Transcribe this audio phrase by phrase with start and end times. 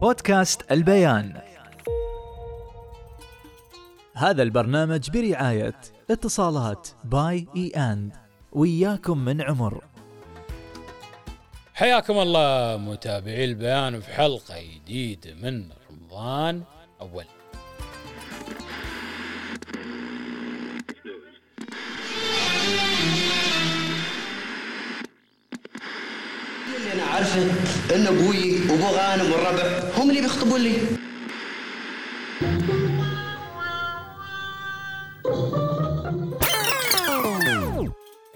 [0.00, 1.40] بودكاست البيان.
[4.14, 5.80] هذا البرنامج برعاية
[6.10, 8.12] اتصالات باي اي اند.
[8.52, 9.84] وياكم من عمر.
[11.74, 16.62] حياكم الله متابعي البيان في حلقة جديدة من رمضان
[17.00, 17.24] أول.
[26.76, 27.42] اللي أنا عارفة
[27.94, 30.76] إن أبوي وأبو غانم والربع هم اللي بيخطبون لي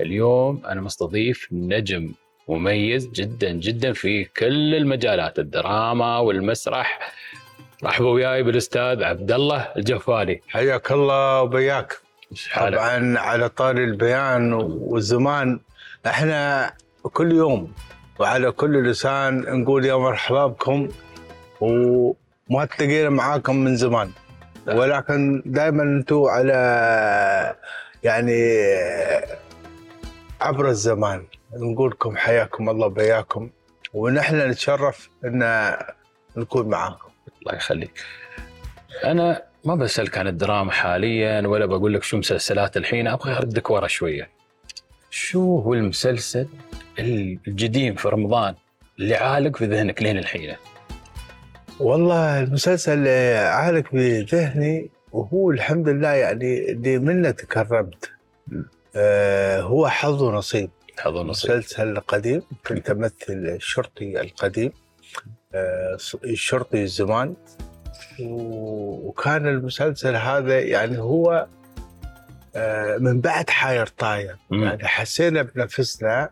[0.00, 2.12] اليوم أنا مستضيف نجم
[2.48, 7.12] مميز جدا جدا في كل المجالات الدراما والمسرح.
[7.84, 10.40] رحبوا وياي بالأستاذ عبد الله الجفالي.
[10.48, 11.98] حياك الله وبياك؟
[12.56, 15.60] طبعا على طاري البيان والزمان
[16.06, 17.72] إحنا كل يوم
[18.18, 20.88] وعلى كل لسان نقول يا مرحبا بكم.
[21.60, 24.10] وما تلاقينا معاكم من زمان.
[24.66, 27.56] ولكن دائما أنتم على
[28.02, 28.54] يعني
[30.40, 31.26] عبر الزمان.
[31.56, 33.50] نقول لكم حياكم الله وبياكم
[33.94, 35.72] ونحن نتشرف إن
[36.36, 37.08] نكون معاكم.
[37.42, 38.04] الله يخليك.
[39.04, 43.86] أنا ما بسألك عن الدراما حاليا ولا بقول لك شو مسلسلات الحين أبغى اردك ورا
[43.86, 44.30] شوية.
[45.10, 46.48] شو هو المسلسل
[46.98, 48.54] الجديد في رمضان
[48.98, 50.56] اللي عالق في ذهنك لين الحين؟
[51.80, 53.08] والله المسلسل
[53.38, 58.10] عالق في ذهني وهو الحمد لله يعني اللي منه تكرمت.
[58.96, 60.70] آه هو حظ ونصيب.
[61.06, 64.72] هذا نصيب مسلسل قديم كنت امثل الشرطي القديم
[65.54, 67.34] آه الشرطي الزمان
[68.20, 71.46] وكان المسلسل هذا يعني هو
[72.56, 74.36] آه من بعد حاير طاير.
[74.50, 76.30] يعني حسينا بنفسنا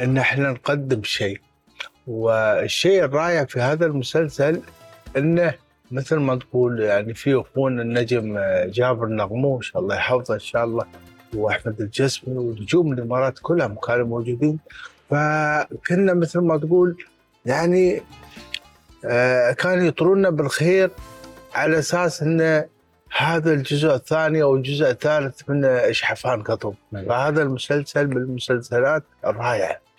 [0.00, 1.40] إن إحنا نقدم شيء.
[2.06, 4.60] والشيء الرائع في هذا المسلسل
[5.16, 5.54] إنه
[5.90, 10.84] مثل ما تقول يعني في أخونا النجم جابر نغموش الله يحفظه إن شاء الله
[11.34, 14.58] وأحمد الجسمي ونجوم الإمارات كلهم كانوا موجودين.
[15.10, 16.96] فكنا مثل ما تقول
[17.46, 18.02] يعني
[19.04, 20.90] آه، كانوا يطرونا بالخير
[21.54, 22.64] على أساس إن
[23.16, 26.74] هذا الجزء الثاني أو الجزء الثالث من اشحفان قطب.
[26.92, 29.89] فهذا المسلسل من المسلسلات الرائعة.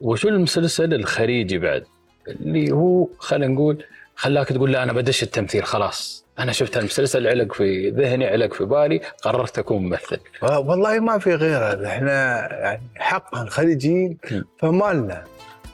[0.00, 1.84] وشو المسلسل الخريجي بعد؟
[2.28, 3.84] اللي هو خلينا نقول
[4.16, 6.24] خلاك تقول لا أنا بدش التمثيل خلاص.
[6.38, 10.18] أنا شفت المسلسل علق في ذهني علق في بالي قررت أكون ممثل.
[10.42, 11.86] والله ما في غيره.
[11.86, 14.44] إحنا يعني حقا خليجيين مم.
[14.58, 15.24] فمالنا.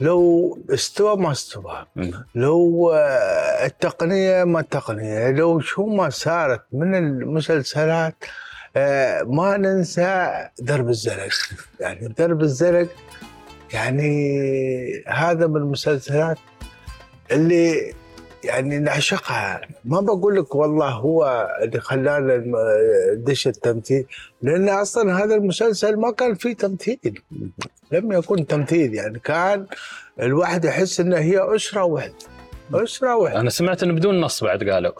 [0.01, 1.85] لو استوى ما استوى.
[2.35, 5.31] لو آه، التقنية ما التقنية.
[5.31, 8.15] لو شو ما صارت من المسلسلات
[8.75, 11.29] آه، ما ننسى درب الزلق
[11.79, 12.87] يعني درب الزلق
[13.73, 16.37] يعني هذا من المسلسلات
[17.31, 17.93] اللي
[18.43, 19.61] يعني نعشقها.
[19.85, 22.43] ما بقول لك والله هو اللي خلانا
[23.15, 24.05] دش التمثيل
[24.41, 27.21] لأن أصلا هذا المسلسل ما كان فيه تمثيل.
[27.91, 29.65] لم يكن تمثيل يعني كان
[30.19, 32.13] الواحد يحس إنه هي أسرة واحدة
[32.73, 34.91] أسرة واحدة أنا سمعت انه بدون نص بعد قالوا.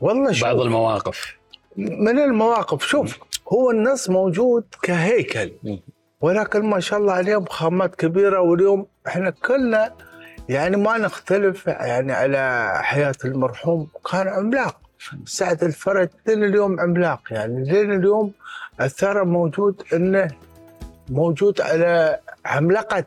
[0.00, 0.44] والله شوف.
[0.48, 1.36] بعض المواقف.
[1.76, 3.18] من المواقف شوف
[3.52, 5.52] هو النص موجود كهيكل.
[6.20, 9.94] ولكن ما شاء الله عليهم خامات كبيرة واليوم إحنا كلنا
[10.48, 14.80] يعني ما نختلف يعني على حياة المرحوم كان عملاق.
[15.24, 18.32] سعد الفرج لين اليوم عملاق يعني لين اليوم
[18.80, 20.28] الثرى موجود إنه
[21.08, 23.04] موجود على عملاقه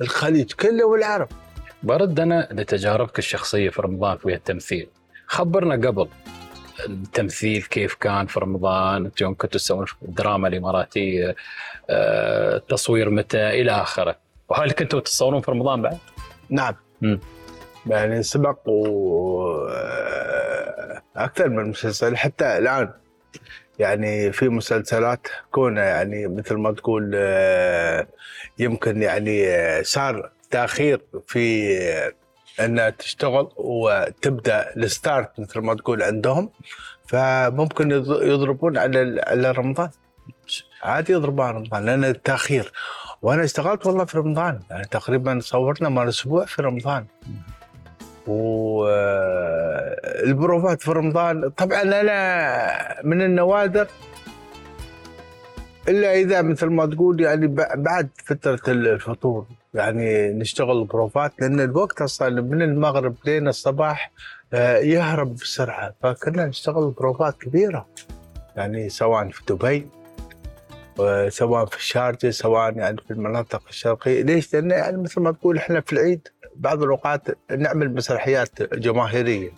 [0.00, 1.28] الخليج كله والعرب.
[1.82, 4.88] برد أنا لتجاربك الشخصية في رمضان في التمثيل.
[5.26, 6.08] خبرنا قبل
[6.86, 11.36] التمثيل كيف كان في رمضان يوم كنتوا تسوون الدراما الإماراتية
[11.90, 14.16] آه، التصوير متى إلى آخره
[14.48, 15.98] وهل كنتوا تصورون في رمضان بعد؟
[16.50, 17.20] نعم مم.
[17.86, 19.68] يعني سبق و
[21.16, 22.92] أكثر من مسلسل حتى الآن
[23.78, 28.06] يعني في مسلسلات كونها يعني مثل ما تقول آه،
[28.58, 32.12] يمكن يعني آه، صار تأخير في آه،
[32.60, 36.50] أنها تشتغل وتبدأ الستارت مثل ما تقول عندهم
[37.06, 39.90] فممكن يض- يضربون على على رمضان.
[40.82, 42.72] عادي يضربون على رمضان لأن التأخير.
[43.22, 47.04] وأنا اشتغلت والله في رمضان يعني تقريبا صورنا مال أسبوع في رمضان.
[50.18, 53.86] والبروفات في رمضان طبعا أنا من النوادر
[55.88, 62.42] إلا إذا مثل ما تقول يعني بعد فترة الفطور يعني نشتغل بروفات لأن الوقت أصلا
[62.42, 64.12] من المغرب لين الصباح
[64.52, 65.94] آه، يهرب بسرعة.
[66.02, 67.86] فكنا نشتغل بروفات كبيرة
[68.56, 69.86] يعني سواء في دبي
[71.28, 74.22] سواء في الشارجه سواء يعني في المناطق الشرقية.
[74.22, 77.22] ليش؟ لأن يعني مثل ما تقول إحنا في العيد بعض الأوقات
[77.56, 79.50] نعمل مسرحيات جماهيرية.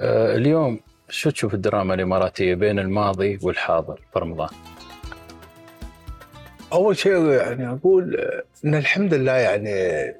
[0.00, 0.80] آه، اليوم
[1.12, 4.48] شو تشوف الدراما الإماراتية بين الماضي والحاضر في رمضان؟
[6.72, 8.30] أول شيء يعني أقول
[8.64, 9.70] إن الحمد لله يعني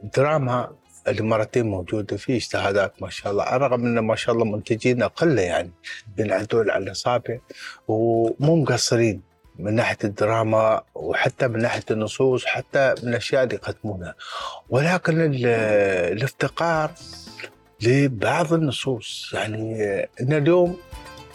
[0.04, 0.70] الدراما
[1.08, 5.70] الإماراتية موجودة في اجتهادات ما شاء الله رغم إن ما شاء الله منتجين أقل يعني
[6.16, 7.38] بينعدون على الاصابع
[7.88, 9.22] ومو مقصرين
[9.58, 14.14] من ناحية الدراما وحتى من ناحية النصوص حتى من الأشياء اللي يقدمونها
[14.70, 15.46] ولكن ال-
[16.12, 16.90] الافتقار
[17.82, 19.30] لبعض النصوص.
[19.34, 19.84] يعني
[20.20, 20.78] إن اليوم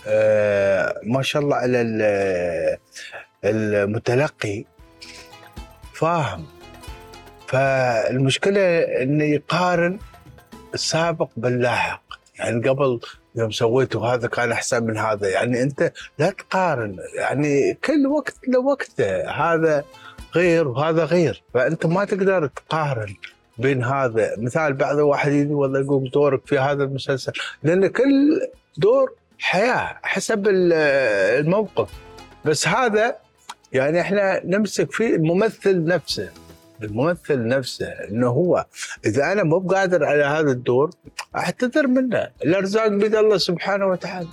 [0.08, 2.78] آه، ما شاء الله على ال-
[3.44, 4.66] المتلقي
[5.94, 6.46] فاهم.
[7.48, 10.00] فالمشكلة إنه يقارن
[10.74, 12.04] السابق باللاحق.
[12.40, 13.00] يعني قبل
[13.36, 15.30] يوم سويته هذا كان أحسن من هذا.
[15.30, 16.98] يعني أنت لا تقارن.
[17.16, 19.84] يعني كل وقت له وقته هذا
[20.36, 21.44] غير وهذا غير.
[21.54, 23.16] فأنت ما تقدر تقارن.
[23.60, 24.36] بين هذا.
[24.38, 27.32] مثال بعض واحد يجي والله يقول دورك في هذا المسلسل.
[27.64, 28.42] لأن كل
[28.78, 30.74] دور حياة حسب ال-
[31.40, 31.90] الموقف.
[32.46, 33.16] بس هذا
[33.74, 36.30] يعني إحنا نمسك فيه الممثل نفسه.
[36.84, 38.66] الممثل نفسه إنه هو
[39.06, 40.90] إذا أنا مو قادر على هذا الدور
[41.36, 42.28] أعتذر منه.
[42.46, 44.28] الأرزاق بيد الله سبحانه وتعالى.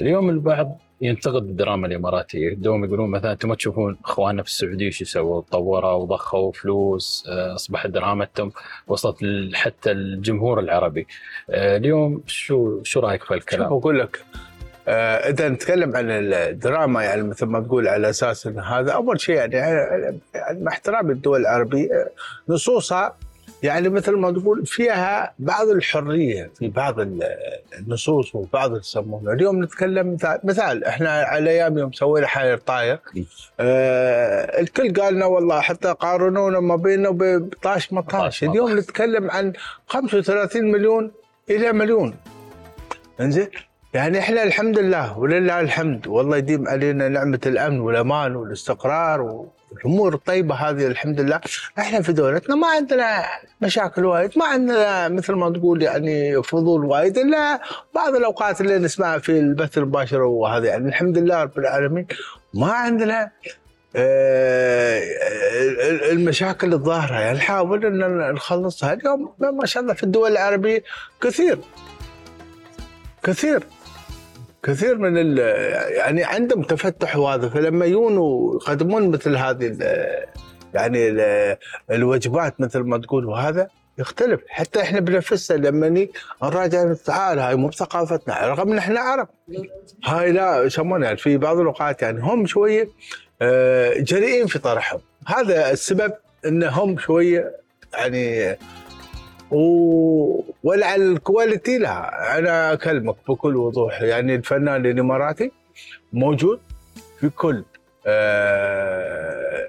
[0.00, 2.54] اليوم البعض ينتقد الدراما الإماراتية.
[2.54, 7.54] دوم يقولون مثلا أنتم ما تشوفون إخواننا في السعودية شو سووا طوروا وضخوا فلوس آه،
[7.54, 8.52] اصبحت درامتهم
[8.86, 9.16] وصلت
[9.54, 11.06] حتى الجمهور العربي.
[11.50, 14.24] آه، اليوم شو شو رأيك في الكلام؟ أقول لك
[14.88, 19.34] آه إذا نتكلم عن الدراما يعني مثل ما تقول على أساس إن هذا أول شيء
[19.36, 22.10] يعني, مع احترامي الدول العربية آه،
[22.48, 23.16] نصوصها
[23.62, 27.22] يعني مثل ما تقول فيها بعض الحرية في بعض ال-
[27.78, 29.32] النصوص وبعض يسمونه.
[29.32, 32.98] اليوم نتكلم مثال, مثال إحنا على أيام يوم سوينا حاير طاير.
[33.60, 38.44] آه الكل قال لنا والله حتى قارنونا ما بيننا وبين طاش مطاش.
[38.44, 39.52] اليوم نتكلم عن
[39.86, 41.10] 35 مليون
[41.50, 42.14] إلى مليون.
[43.20, 43.48] إنزين؟
[43.94, 46.06] يعني إحنا الحمد لله ولله الحمد.
[46.06, 51.40] والله يديم علينا نعمة الأمن والأمان والاستقرار والامور الطيبة هذه الحمد لله.
[51.78, 53.24] إحنا في دولتنا ما عندنا
[53.60, 57.60] مشاكل وايد ما عندنا مثل ما تقول يعني فضول وايد إلا
[57.94, 62.06] بعض الأوقات اللي نسمعها في البث المباشر وهذا يعني الحمد لله رب العالمين
[62.54, 63.30] ما عندنا
[63.96, 65.02] آه،
[66.12, 67.20] المشاكل الظاهرة.
[67.20, 68.92] يعني نحاول إن نخلصها.
[68.92, 70.82] اليوم ما شاء الله في الدول العربية
[71.20, 71.58] كثير
[73.22, 73.62] كثير.
[74.68, 75.36] كثير من
[75.96, 78.14] يعني عندهم تفتح وهذا فلما يجون
[78.56, 79.76] يقدمون مثل هذه
[80.74, 81.56] يعني ال-
[81.90, 83.68] الوجبات مثل ما تقول وهذا
[83.98, 84.40] يختلف.
[84.48, 86.06] حتى إحنا بنفسنا لما
[86.42, 89.28] نراجع تعال هاي مو بثقافتنا رغم إن إحنا عرب.
[90.04, 92.88] هاي لا يسمونها يعني في بعض الأوقات يعني هم شوية
[93.42, 95.00] آه، جريئين في طرحهم.
[95.26, 96.12] هذا السبب
[96.46, 97.52] انهم شوية
[97.94, 98.56] يعني
[99.50, 100.44] و...
[100.64, 104.02] ولعل الكواليتي لها أنا أكلمك بكل وضوح.
[104.02, 105.52] يعني الفنان الاماراتي
[106.12, 106.60] موجود
[107.20, 107.64] في كل
[108.06, 109.68] آه،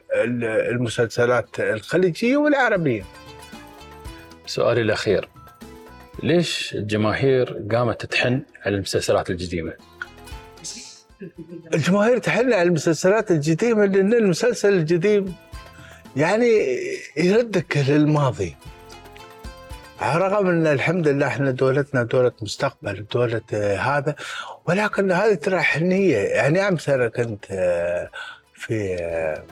[0.71, 3.03] المسلسلات الخليجية والعربية.
[4.45, 5.29] سؤالي الأخير.
[6.23, 9.73] ليش الجماهير قامت تحن على المسلسلات القديمه؟
[11.73, 15.35] الجماهير تحن على المسلسلات القديمه لأن المسلسل القديم
[16.15, 16.49] يعني
[17.17, 18.55] يردك للماضي.
[20.01, 24.15] رغم ان الحمد لله إحنا دولتنا دولة مستقبل دولة آه، هذا.
[24.65, 26.17] ولكن هذه ترى حنية.
[26.17, 28.09] يعني امس أنا كنت آه،
[28.53, 29.43] في آه،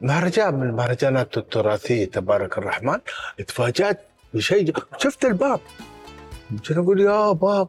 [0.00, 2.98] مهرجان من المهرجانات التراثية تبارك الرحمن.
[3.48, 4.00] تفاجات
[4.34, 5.60] بشيء شفت الباب.
[6.50, 7.68] كنت أقول؟ يا باب.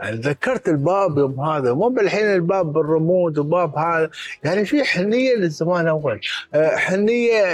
[0.00, 1.72] يعني تذكرت الباب يوم هذا.
[1.72, 4.10] مو بالحين الباب بالرمود وباب هذا.
[4.44, 6.20] يعني في حنية للزمان أول.
[6.54, 7.44] حنية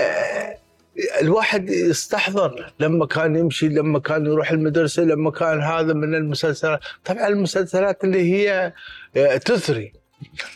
[1.21, 6.81] الواحد يستحضر لما كان يمشي لما كان يروح المدرسة لما كان هذا من المسلسلات.
[7.05, 8.73] طبعا المسلسلات اللي هي
[9.17, 9.93] آه، تثري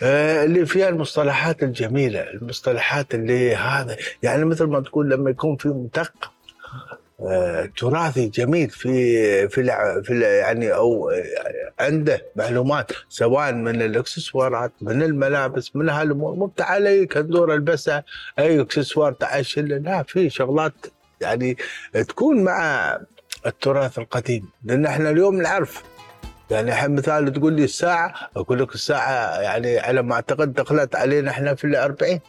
[0.02, 3.96] آه، اللي فيها المصطلحات الجميلة المصطلحات اللي هذا.
[4.22, 6.32] يعني مثل ما تقول لما يكون في مدق
[7.20, 9.62] آه، تراثي جميل في في
[10.02, 11.10] في يعني أو
[11.80, 16.34] عنده معلومات سواء من الاكسسوارات من الملابس من هالأمور.
[16.34, 18.04] مو تعالي كندور البسها
[18.38, 20.72] أي اكسسوار تعال شله لا في شغلات
[21.20, 21.56] يعني
[21.92, 22.98] تكون مع
[23.46, 24.50] التراث القديم.
[24.64, 25.82] لأن إحنا اليوم نعرف.
[26.50, 31.30] يعني الحين مثال تقول لي الساعة أقول لك الساعة يعني على ما أعتقد دخلت علينا
[31.30, 32.20] إحنا في الأربعين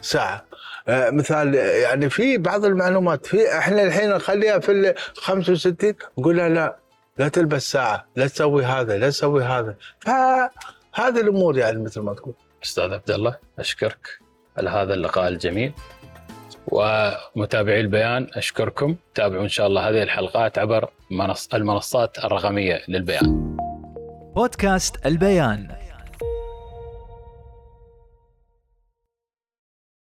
[0.00, 0.44] ساعة.
[0.88, 3.26] آه، مثال يعني في بعض المعلومات.
[3.26, 6.76] في إحنا الحين نخليها في ال 65 نقول لا.
[7.18, 9.74] لا تلبس ساعة لا تسوي هذا لا تسوي هذا.
[10.00, 12.34] فهذه الأمور يعني مثل ما تقول.
[12.64, 14.18] أستاذ عبد الله أشكرك
[14.58, 15.72] على هذا اللقاء الجميل.
[16.66, 18.96] ومتابعي البيان أشكركم.
[19.14, 23.56] تابعوا إن شاء الله هذه الحلقات عبر منص المنصات الرقمية للبيان.
[24.34, 25.79] بودكاست البيان.